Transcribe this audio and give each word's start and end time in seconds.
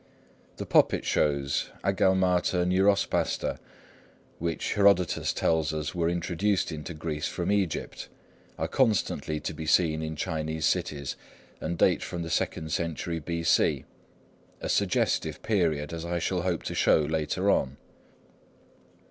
The 0.57 0.65
puppet 0.65 1.05
shows, 1.05 1.69
ἀγάλματα 1.83 2.65
νευρόσπαστα, 2.65 3.59
which 4.39 4.73
Herodotus 4.73 5.31
tells 5.31 5.75
us 5.75 5.93
were 5.93 6.09
introduced 6.09 6.71
into 6.71 6.95
Greece 6.95 7.27
from 7.27 7.51
Egypt, 7.51 8.09
are 8.57 8.67
constantly 8.67 9.39
to 9.41 9.53
be 9.53 9.67
seen 9.67 10.01
in 10.01 10.15
Chinese 10.15 10.65
cities, 10.65 11.15
and 11.59 11.77
date 11.77 12.01
from 12.01 12.23
the 12.23 12.31
second 12.31 12.71
century 12.71 13.19
B.C.,—a 13.19 14.69
suggestive 14.69 15.43
period, 15.43 15.93
as 15.93 16.03
I 16.03 16.17
shall 16.17 16.41
hope 16.41 16.63
to 16.63 16.73
show 16.73 17.01
later 17.01 17.51
on. 17.51 17.77